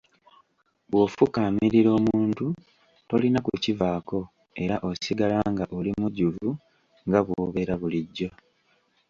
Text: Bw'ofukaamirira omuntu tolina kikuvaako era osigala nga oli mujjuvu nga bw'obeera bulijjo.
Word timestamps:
Bw'ofukaamirira 0.89 1.89
omuntu 1.99 2.45
tolina 3.07 3.39
kikuvaako 3.45 4.19
era 4.63 4.75
osigala 4.89 5.37
nga 5.51 5.65
oli 5.77 5.91
mujjuvu 5.99 6.49
nga 7.07 7.19
bw'obeera 7.25 7.73
bulijjo. 7.81 8.29